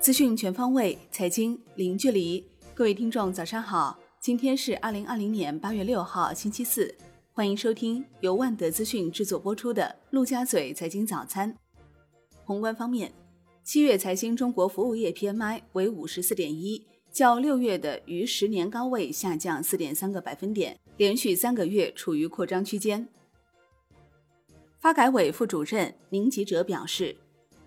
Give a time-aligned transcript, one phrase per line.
[0.00, 2.42] 资讯全方位，财经零距离。
[2.72, 3.98] 各位听众，早上好！
[4.18, 6.94] 今天是二零二零年八月六号，星期四。
[7.34, 11.52] 欢迎收听由万德资讯制作播出的《陆家嘴财经早餐》。
[12.46, 13.12] 宏观方面，
[13.62, 16.82] 七月财新中国服务业 PMI 为五十四点一，
[17.12, 23.06] 较六月的逾十年高位下降四点三个百分点，连续三个月处于扩张区间。
[24.78, 27.14] 发改委副主任宁吉喆表示。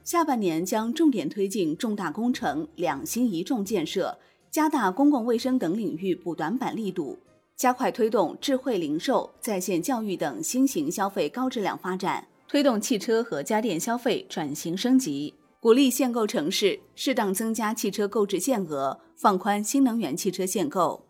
[0.04, 4.18] 下半年将重点推进重大工程两新一重建设，
[4.52, 7.18] 加大公共卫生等领域补短板力度，
[7.56, 21.06] 加快推动智慧零售、在线教育等新型消费高质量发展，推动汽车和家电消费转型升级，鼓励限购城市适当增加汽车购置限额，放宽新能源汽车限购。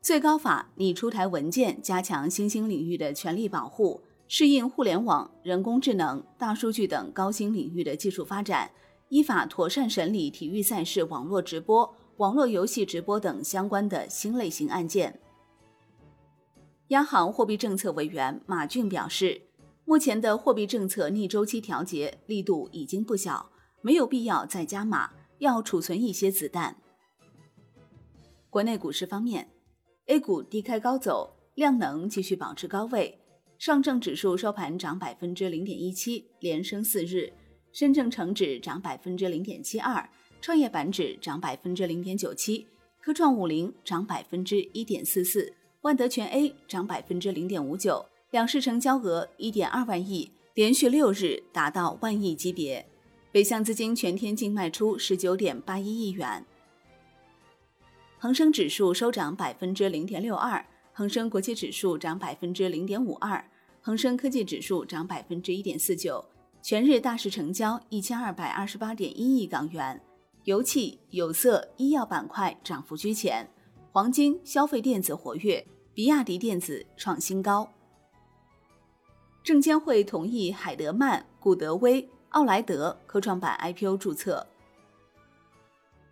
[0.00, 4.00] 最高法拟出台文件，加强新兴领域的权利保护。
[4.32, 8.70] 适应互联网、人工智能、大数据等高新领域的技术发展，
[9.08, 15.18] 依法妥善审理体育赛事网络直播、网络游戏直播等相关的新类型案件。
[16.90, 19.42] 央行货币政策委员马骏表示，
[19.84, 23.50] 目前的货币政策逆周期调节力度已经不小，
[23.82, 26.76] 没有必要再加码，要储存一些子弹。
[28.48, 29.50] 国内股市方面
[30.06, 33.19] ，A 股低开高走，量能继续保持高位。
[33.60, 37.30] 上证指数收盘涨百分之零点一七，连升四日；
[37.72, 40.08] 深证成指涨百分之零点七二，
[40.40, 42.66] 创业板指涨百分之零点九七，
[43.02, 48.06] 科创五零涨百分之一点四四，万德全 A 涨百分之零点五九。
[48.30, 52.86] 两市成交额一点二万亿，连续六日达到万亿级别。
[53.30, 56.46] 北向资金全天净卖出十九点八一亿元。
[58.18, 60.64] 恒生指数收涨百分之零点六二。
[61.00, 63.42] 恒生国际指数涨百分之零点五二，
[63.80, 66.22] 恒生科技指数涨百分之一点四九。
[66.60, 69.98] 全日大市成交一千二百二十八点一亿港元，
[70.44, 73.48] 油气、有色、医药板块涨幅居前，
[73.92, 77.66] 黄金、消费电子活跃，比亚迪电子创新高。
[79.42, 84.46] 证监会同意海德曼、古德威、奥莱德科创板 IPO 注册。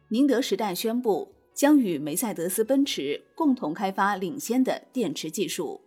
[0.08, 1.34] 宁德时代宣布。
[1.58, 5.80] 将与梅赛德斯奔驰共同开发领先的电池技术。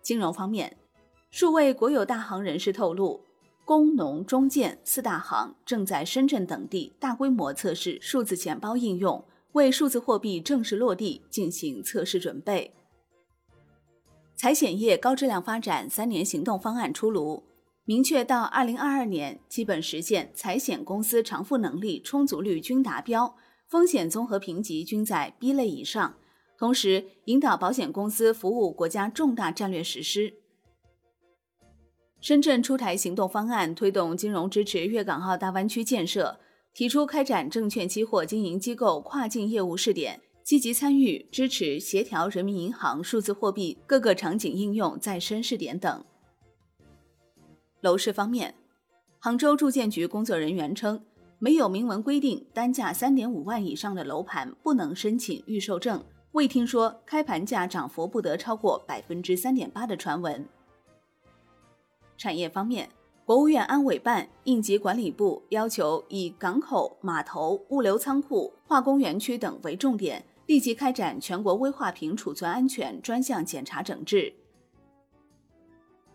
[0.00, 0.76] 金融方面，
[1.32, 3.20] 数位国有大行人士透露，
[3.64, 12.72] 工农中建四大行正在深圳等地大规模测试数字钱包应用，为数字货币正式落地进行测试准备。
[14.36, 17.42] 财险业高质量发展三年行动方案出炉，
[17.84, 23.34] 明确到二零二二年基本实现财险公司偿付能力充足率均达标。
[23.68, 26.16] 风险综合评级均在 B 类以上，
[26.56, 30.32] 同时引导保险公司服务国家重大战略实施。
[32.18, 36.40] 深圳出台行动方案，推动金融支持粤港澳大湾区建设，
[36.72, 46.02] 提出开展证券期货经营机构跨境业务试点，积极参与支持协调人民银行数字货币各个场景应用再生试点等。
[47.82, 48.54] 楼市方面，
[49.18, 51.04] 杭州住建局工作人员称。
[51.40, 60.44] 没有明文规定单价三点五万以上的楼盘不能申请预售证，未听说开盘价涨幅不得超过百分之三点八的传闻。
[62.16, 62.88] 产业方面，
[63.24, 74.32] 国务院安委办、应急管理部要求以港口、码头、物流仓库、化工园区等为重点，立即开展全国危化品储存安全专项检查整治。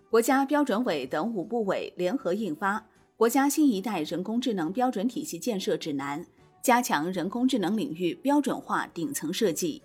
[0.09, 2.85] 国家标准委等五部委联合印发。
[3.23, 6.25] 国家新一代人工智能标准体系建设指南，
[6.61, 9.81] 加强人工智能领域标准化顶层设计。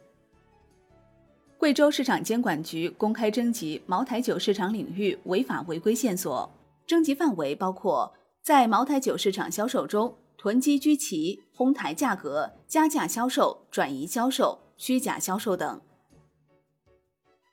[1.56, 6.53] 贵州市场监管局公开征集茅台酒市场领域违法违规线索，
[6.84, 8.12] 征集范围包括
[8.43, 15.81] 在茅台酒市场销售中囤积居奇、哄抬价格、加价销售、转移销售、虚假销售等。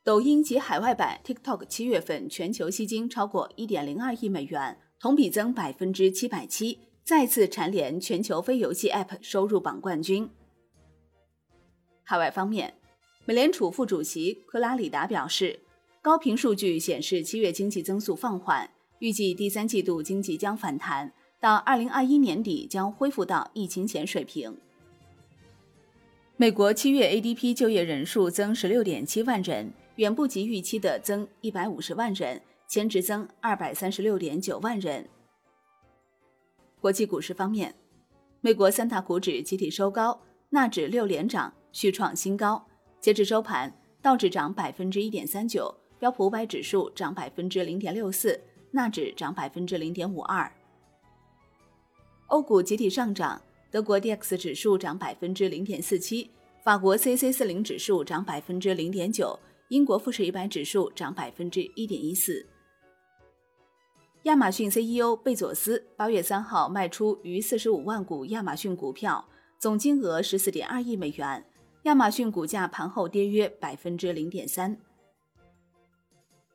[0.04, 4.80] 抖音及海外版 TikTok 七月份全球吸金超过一点零二亿美元。
[5.00, 10.30] 同比增百分之七百七，再次蝉联全球非游戏 App 收入榜冠军。
[12.04, 12.74] 海外方面，
[13.26, 15.60] 美联储副主席克拉里达表示，
[16.02, 18.70] 高频数据显示七月经济增速放缓，
[19.00, 24.56] 预计第三季度经济将反弹，到二零二一年底将恢复到疫情前水平。
[26.38, 32.42] 美国七月 ADP 就业人数增十六点七万人，远不及预期的增一百五十万人。
[32.68, 35.08] 前值增二百三十六点九万人。
[36.82, 37.74] 国际股市方面，
[38.42, 40.20] 美国三大股指集体收高，
[40.50, 42.66] 纳指六连涨，续创新高。
[43.00, 43.72] 截至收盘，
[44.02, 48.40] 道指涨百分之一点三九，标普五百指数涨百分之零点六四，
[48.72, 50.52] 纳指涨百分之零点五二。
[52.28, 53.40] 欧股集体上涨，
[53.70, 56.32] 德国 D X 指数涨百分之零点四七，
[56.64, 59.40] 法国 C C 四零指数涨百分之零点九，
[59.70, 62.46] 英国富时一百指数涨百分之一点一四。
[64.26, 69.30] 亚马逊 C E O 贝佐斯八月三号卖出逾四十五万股亚马逊股票，
[69.60, 71.46] 总金额十四点二亿美元。
[71.84, 74.80] 亚马逊股价盘后跌约百分之零点三。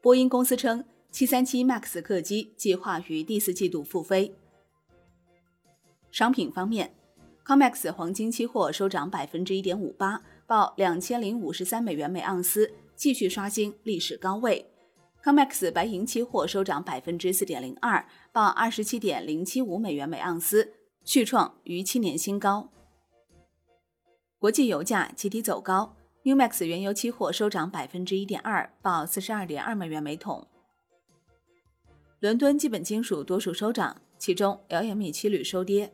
[0.01, 4.35] 波音公司称，七三七 MAX 客机计划于第四季度复飞。
[6.11, 6.93] 商品方面
[7.47, 14.70] ，COMEX 黄金期货收涨百分之一点五八，报两千零五十三美元每盎司，继续刷新历史高位。
[15.23, 20.73] COMEX 白银期货收涨百分之四点零二，报二十七点零七五美元每盎司，
[21.05, 22.71] 续创逾七年新高。
[24.39, 25.95] 国际油价集体走高
[26.25, 30.47] ，Umax 原油期货收涨百分之一点二，报四十二点二美元每桶。
[32.21, 35.93] 伦敦基本金属多数收涨，其中 LME 七铝收跌。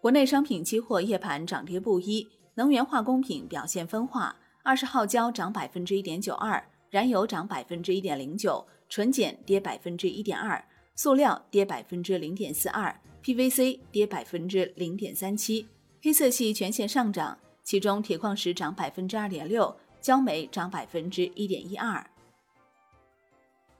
[0.00, 10.64] 国内商品期货夜盘涨跌不一，能源化工品表现分化，二十号焦涨百分之一点九二，燃油涨百分之一点零九，纯碱跌百分之一点二，
[10.94, 15.66] 塑料跌百分之零点四二，PVC 跌百分之零点三七。
[16.02, 22.04] 黑色系全线上涨，其中铁矿石涨百分之二点六，焦煤涨百分之一点一二。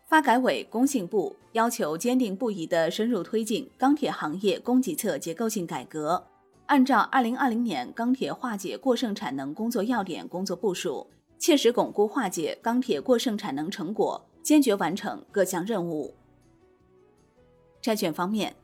[0.06, 6.26] 发改委、工信部要求坚定不移地深入推进钢铁行业供给侧结构性改革，
[6.66, 11.06] 按照二零二零年钢铁化解过剩产能工作要点工作部署，
[11.38, 16.14] 切实巩固化解钢铁过剩产能成果，坚决完成各项任务。
[17.80, 18.56] 债券方面，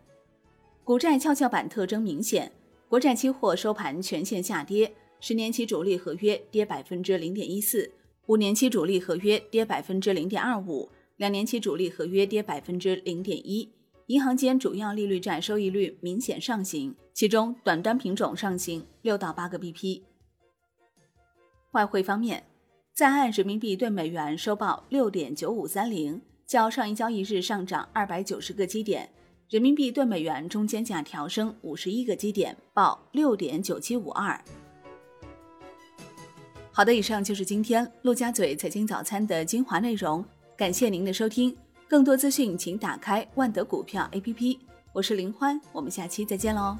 [0.83, 2.53] 股债跷跷板特征明显。
[2.89, 7.91] 国债期货收盘全线下跌，十年期主力合约跌百分之零点一四，
[8.27, 13.73] 五年期主力合约跌百分之零点二五，两年期主力合约跌百分之零点一。
[14.09, 20.03] 银行间主要利率债收益率明显上行，其中短端品种上行六到八个 BP。
[21.73, 22.45] 外汇方面，
[22.95, 29.11] 在岸人民币对美元收报六点九五三零，较上一交易日上涨二百九十个基点。
[29.51, 34.41] 人民币对美元中间价调升五十一个基点，报六点九七五二。
[36.71, 40.25] 好的，以上就是今天陆家嘴财经早餐的精华内容，
[40.57, 41.53] 感谢您的收听。
[41.89, 44.57] 更多资讯请打开万德股票 APP。
[44.93, 46.77] 我是林欢，我们下期再见喽。